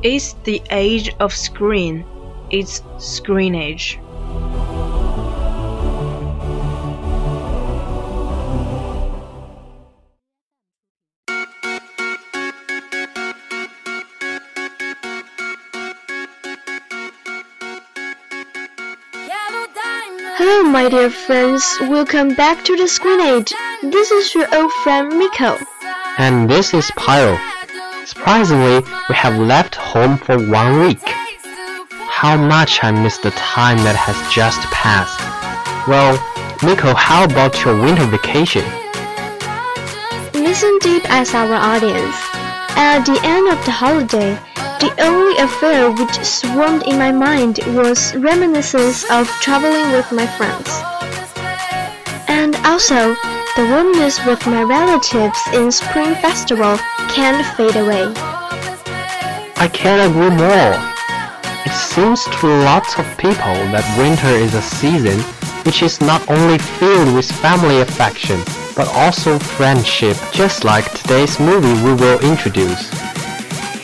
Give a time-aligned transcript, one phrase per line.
[0.00, 2.04] It's the age of screen.
[2.50, 3.98] It's screen age.
[20.36, 21.64] Hello, my dear friends.
[21.80, 23.52] Welcome back to the Screen Age.
[23.82, 25.58] This is your old friend Miko.
[26.18, 27.36] And this is Pyro.
[28.08, 28.80] Surprisingly,
[29.10, 31.06] we have left home for one week.
[32.08, 35.20] How much I miss the time that has just passed.
[35.86, 36.16] Well,
[36.64, 38.64] Miko, how about your winter vacation?
[40.32, 42.16] Listen deep as our audience.
[42.80, 44.40] At the end of the holiday,
[44.80, 50.70] the only affair which swarmed in my mind was reminiscence of traveling with my friends.
[52.26, 53.14] And also,
[53.58, 56.76] the warmness with my relatives in Spring Festival
[57.10, 58.04] can't fade away.
[59.56, 60.74] I can't agree more.
[61.66, 65.18] It seems to lots of people that winter is a season
[65.66, 68.38] which is not only filled with family affection,
[68.76, 72.88] but also friendship, just like today's movie we will introduce.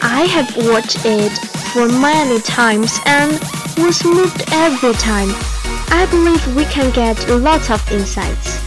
[0.01, 1.33] I have watched it
[1.75, 3.33] for many times and
[3.79, 5.31] was moved every time.
[5.91, 8.63] I believe we can get lots of insights.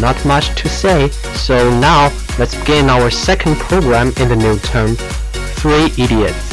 [0.00, 4.96] Not much to say, so now let's begin our second program in the new term,
[5.56, 6.45] Three Idiots.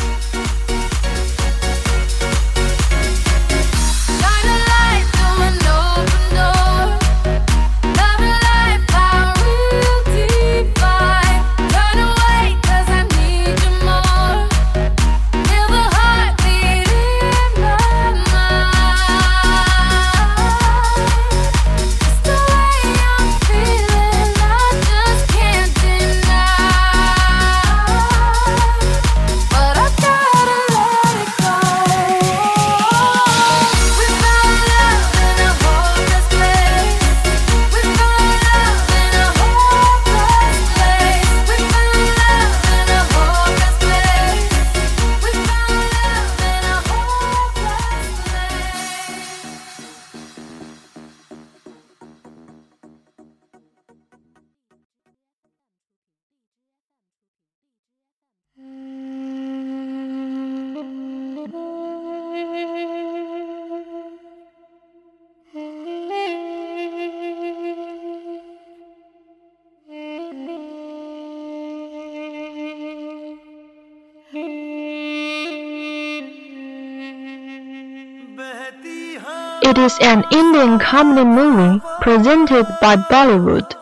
[79.74, 83.74] It is an Indian comedy movie presented by Bollywood.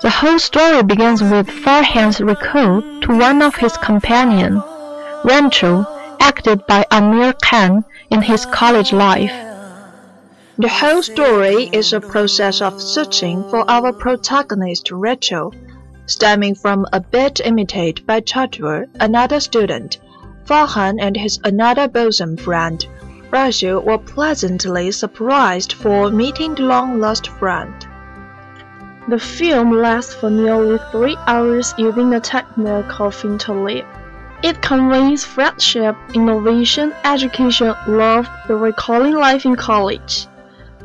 [0.00, 4.60] The whole story begins with Farhan's recall to one of his companions,
[5.22, 5.86] Rancho,
[6.18, 9.30] acted by Aamir Khan in his college life.
[10.58, 15.52] The whole story is a process of searching for our protagonist Rancho,
[16.06, 20.00] stemming from a bit imitated by Chatur, another student.
[20.46, 22.84] Farhan and his another bosom friend,
[23.32, 27.72] Raju, were pleasantly surprised for meeting the long-lost friend.
[29.08, 33.86] The film lasts for nearly three hours using a technique of interleave.
[34.42, 40.26] It conveys friendship, innovation, education, love, the recalling life in college.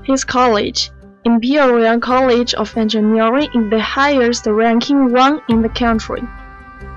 [0.03, 0.89] His college,
[1.25, 6.23] Imperial College of Engineering, is the highest ranking one in the country.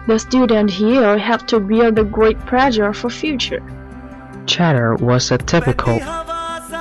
[0.07, 3.63] The student here have to bear the great pressure for future.
[4.51, 6.01] Chatur was a typical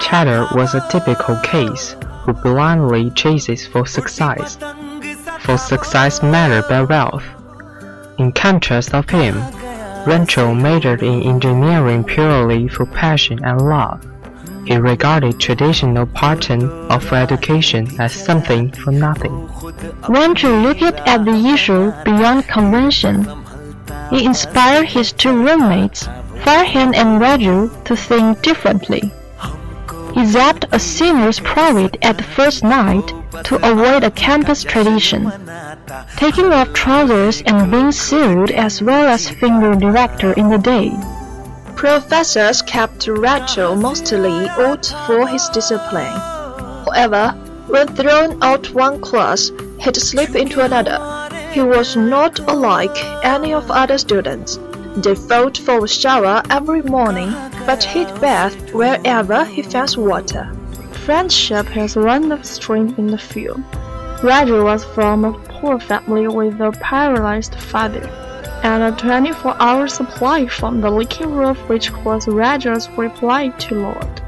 [0.01, 4.57] Chatur was a typical case who blindly chases for success.
[5.41, 7.23] For success measured by wealth.
[8.17, 9.35] In contrast of him,
[10.07, 14.03] Rancho majored in engineering purely for passion and love.
[14.65, 19.47] He regarded traditional pattern of education as something for nothing.
[20.09, 23.27] Rancho looked at the issue beyond convention.
[24.09, 26.07] He inspired his two roommates,
[26.49, 29.01] Farhan and Raju, to think differently.
[30.15, 33.07] He zapped a senior's private at the first night
[33.43, 35.31] to avoid a campus tradition,
[36.17, 40.89] taking off trousers and being sued as well as finger director in the day.
[41.75, 46.17] Professors kept Rancho mostly out for his discipline.
[46.87, 47.29] However,
[47.67, 49.51] when thrown out one class,
[49.81, 50.97] he'd slip into another.
[51.51, 54.57] He was not unlike any of other students.
[54.97, 57.31] They fought for a shower every morning,
[57.65, 60.51] but he'd bathe wherever he found water.
[61.05, 63.63] Friendship has one of strength in the film.
[64.21, 68.05] Raju was from a poor family with a paralyzed father,
[68.63, 74.21] and a 24-hour supply from the leaking roof which was Raju's reply to Lord.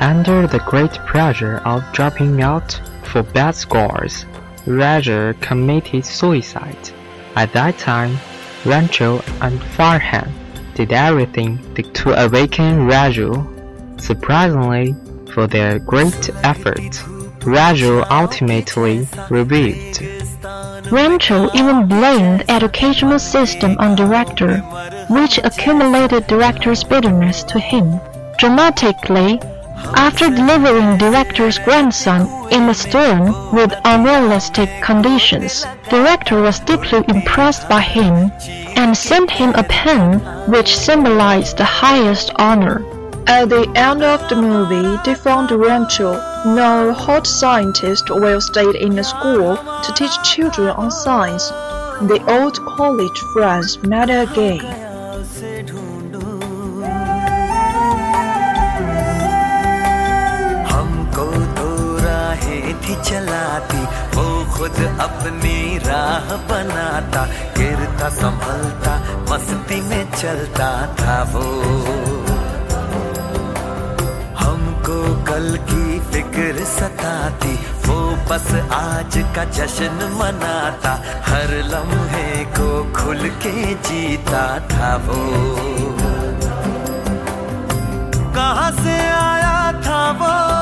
[0.00, 4.26] Under the great pressure of dropping out for bad scores,
[4.66, 6.90] Raja committed suicide.
[7.34, 8.18] At that time,
[8.66, 10.28] Rancho and Farhan
[10.74, 14.00] did everything to awaken Raju.
[14.00, 14.94] Surprisingly,
[15.32, 16.90] for their great effort,
[17.46, 20.02] Raju ultimately revived.
[20.90, 24.58] Rancho even blamed educational system on director,
[25.10, 28.00] which accumulated director's bitterness to him.
[28.38, 29.40] Dramatically,
[29.94, 32.22] after delivering director's grandson
[32.52, 38.30] in the storm with unrealistic conditions, director was deeply impressed by him
[38.76, 42.84] and sent him a pen which symbolized the highest honor.
[43.28, 46.12] At the end of the movie, they found Rancho,
[46.44, 51.48] now hot scientist, will stay in the school to teach children on science.
[52.08, 55.95] The old college friends met again.
[62.86, 63.78] थी चलाती,
[64.16, 68.96] वो खुद अपनी राह बनाता, गिरता, संभलता,
[69.30, 71.42] मस्ती में चलता था वो।
[74.38, 77.54] हमको कल की फ़िक्र सताती,
[77.88, 80.92] वो बस आज का जश्न मनाता,
[81.26, 85.24] हर लम्हे को खुल के जीता था वो।
[88.34, 90.55] कहाँ से आया था वो?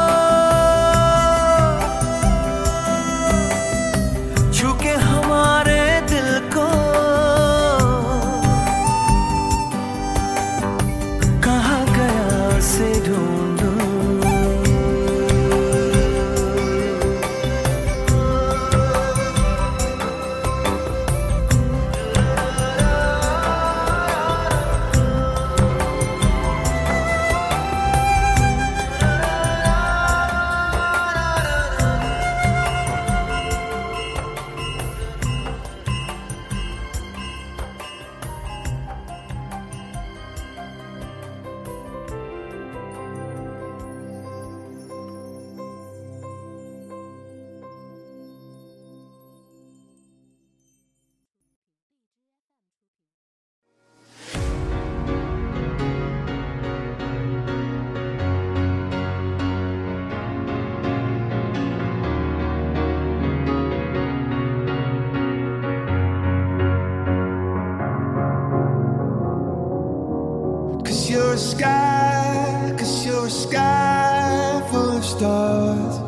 [70.95, 75.99] You're a sky, cause you're a sky full of stars.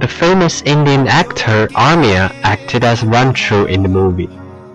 [0.00, 4.30] The famous Indian actor Aamir acted as Rancho in the movie.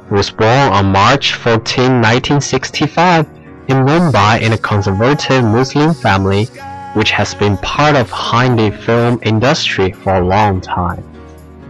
[0.09, 3.27] He was born on March 14, 1965
[3.67, 6.47] in Mumbai in a conservative Muslim family.
[6.93, 11.03] which has been part of Hindi film industry for a long time.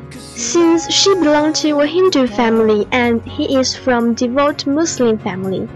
[0.10, 5.70] Since she belonged to a Hindu family and he is from devout Muslim family,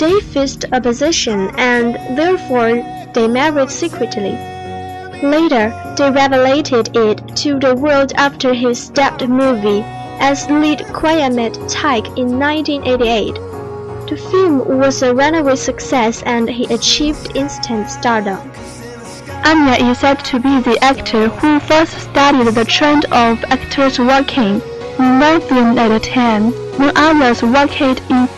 [0.00, 2.72] they faced opposition and therefore
[3.12, 4.32] they married secretly.
[5.22, 5.66] Later,
[5.98, 9.82] they revelated it to the world after his debuted movie
[10.18, 13.34] as lead Qiamat Taik in 1988.
[14.08, 18.40] The film was a runaway success and he achieved instant stardom.
[19.44, 24.62] Anya is said to be the actor who first studied the trend of actors working
[24.98, 27.80] in film at a time, when others worked
[28.10, 28.28] in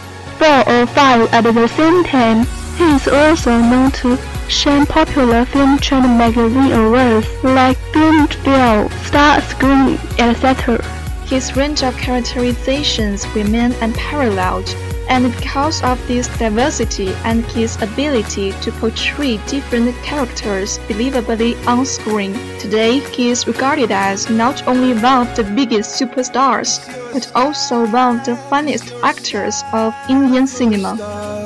[0.43, 2.45] four or five at the same time.
[2.77, 4.19] He is also known to
[4.49, 10.83] shine popular film trend magazine awards like Filmfare, Star Screen, etc.
[11.27, 14.69] His range of characterizations remain unparalleled,
[15.09, 22.32] and because of this diversity and his ability to portray different characters believably on screen,
[22.59, 26.80] today he is regarded as not only one of the biggest superstars,
[27.12, 31.42] but also one of the finest actors of Indian cinema.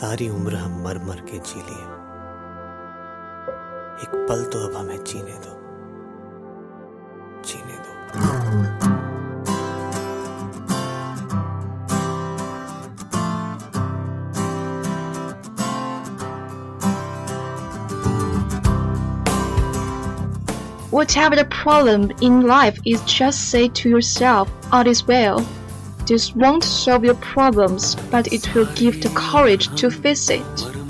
[0.00, 1.82] सारी उम्र हम मर मर के जी लिए
[4.02, 5.56] एक पल तो अब हमें जीने दो
[7.48, 8.98] जीने दो
[20.90, 25.46] Whatever the problem in life is just say to yourself, all is well.
[26.10, 30.42] This won't solve your problems, but it will give the courage to face it.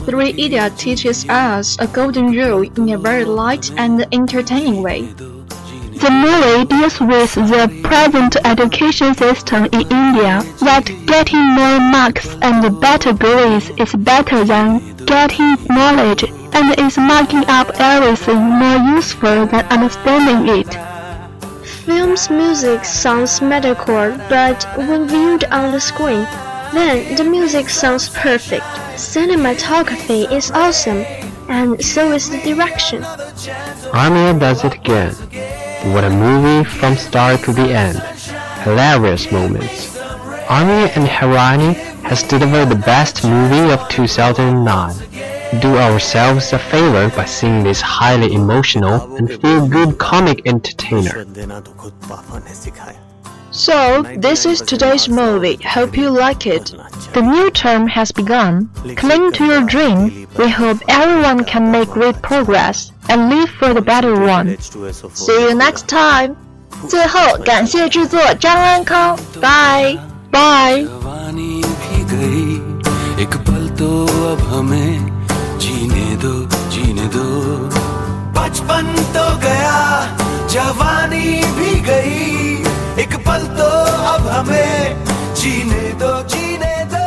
[0.07, 5.03] Three Idiot teaches us a golden rule in a very light and entertaining way.
[5.13, 12.81] The movie deals with the present education system in India that getting more marks and
[12.81, 16.25] better grades is better than getting knowledge
[16.55, 20.90] and is marking up everything more useful than understanding it.
[21.91, 26.23] Film's music sounds mediocre, but when viewed on the screen,
[26.73, 28.63] then the music sounds perfect.
[28.95, 30.99] Cinematography is awesome,
[31.49, 33.03] and so is the direction.
[33.93, 35.15] Aamir does it again.
[35.93, 37.99] What a movie from start to the end.
[38.63, 39.97] Hilarious moments.
[40.47, 45.10] Aamir and Hirani has delivered the best movie of 2009
[45.59, 51.27] do ourselves a favor by seeing this highly emotional and feel good comic entertainer.
[53.53, 55.57] So, this is today's movie.
[55.65, 56.73] Hope you like it.
[57.13, 58.71] The new term has begun.
[58.97, 60.29] Cling to your dream.
[60.39, 64.57] We hope everyone can make great progress and live for the better one.
[64.61, 66.37] See you next time.
[66.89, 69.19] 最后，感谢制作张安康。
[69.41, 69.99] Bye
[70.31, 70.87] bye.
[77.10, 77.26] दो
[78.38, 79.78] बचपन तो गया
[80.54, 82.56] जवानी भी गई
[83.04, 83.70] एक पल तो
[84.14, 85.06] अब हमें
[85.42, 87.04] जीने दो जीने दो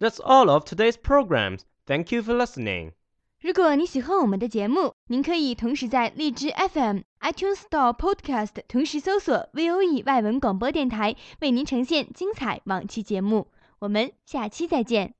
[0.00, 1.64] That's all of today's programs.
[1.86, 2.92] Thank you for listening.
[3.40, 13.47] 如果你喜欢我们的节目， 您可以同时在荔枝 FM、iTunes Store Podcast 同时搜索 VOE 外文广播电台，为您呈现精彩往期节目。
[13.79, 15.15] 我们下期再见。